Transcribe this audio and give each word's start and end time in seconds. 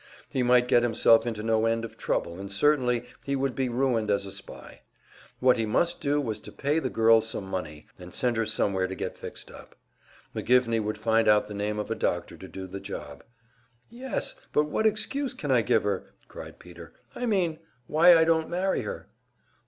He 0.31 0.41
might 0.41 0.67
get 0.67 0.81
himself 0.81 1.27
into 1.27 1.43
no 1.43 1.67
end 1.67 1.85
of 1.85 1.95
trouble 1.95 2.39
and 2.39 2.51
certainly 2.51 3.05
he 3.23 3.35
would 3.35 3.53
be 3.53 3.69
ruined 3.69 4.09
as 4.09 4.25
a 4.25 4.31
spy. 4.31 4.81
What 5.39 5.57
he 5.57 5.67
must 5.67 6.01
do 6.01 6.19
was 6.19 6.39
to 6.39 6.51
pay 6.51 6.79
the 6.79 6.89
girl 6.89 7.21
some 7.21 7.43
money 7.43 7.85
and 7.99 8.11
send 8.11 8.35
her 8.37 8.47
somewhere 8.47 8.87
to 8.87 8.95
get 8.95 9.15
fixed 9.15 9.51
up. 9.51 9.75
McGivney 10.35 10.83
would 10.83 10.97
find 10.97 11.27
out 11.27 11.47
the 11.47 11.53
name 11.53 11.77
of 11.77 11.91
a 11.91 11.95
doctor 11.95 12.35
to 12.35 12.47
do 12.47 12.65
the 12.65 12.79
job. 12.79 13.23
"Yes, 13.91 14.33
but 14.53 14.63
what 14.65 14.87
excuse 14.87 15.35
can 15.35 15.51
I 15.51 15.61
give 15.61 15.83
her?" 15.83 16.07
cried 16.27 16.57
Peter. 16.57 16.93
"I 17.13 17.27
mean, 17.27 17.59
why 17.85 18.17
I 18.17 18.23
don't 18.23 18.49
marry 18.49 18.81
her!" 18.81 19.07